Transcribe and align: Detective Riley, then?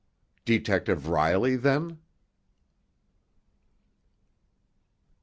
Detective 0.45 1.05
Riley, 1.09 1.55
then? 1.55 1.99